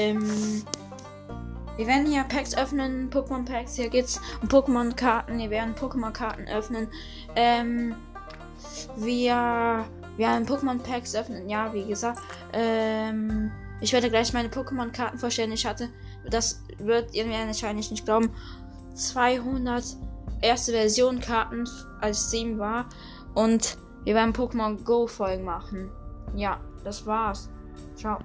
[0.00, 0.64] Ähm,
[1.76, 3.74] wir werden hier Packs öffnen, Pokémon Packs.
[3.74, 5.38] Hier geht's um Pokémon Karten.
[5.38, 6.88] Wir werden Pokémon Karten öffnen.
[7.36, 7.94] Ähm,
[8.96, 9.84] wir
[10.16, 11.48] werden Pokémon Packs öffnen.
[11.48, 12.20] Ja, wie gesagt.
[12.52, 13.50] Ähm,
[13.80, 15.52] ich werde gleich meine Pokémon Karten vorstellen.
[15.52, 15.90] Ich hatte,
[16.30, 18.30] das wird ihr wahrscheinlich nicht glauben,
[18.94, 19.84] 200
[20.40, 21.68] erste Version Karten
[22.00, 22.86] als 7 war.
[23.34, 25.90] Und wir werden Pokémon Go Folgen machen.
[26.34, 27.50] Ja, das war's.
[27.96, 28.18] Ciao.